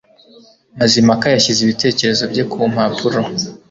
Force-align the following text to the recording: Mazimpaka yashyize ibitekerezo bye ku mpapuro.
Mazimpaka 0.79 1.25
yashyize 1.33 1.59
ibitekerezo 1.61 2.23
bye 2.31 2.43
ku 2.51 2.57
mpapuro. 2.73 3.19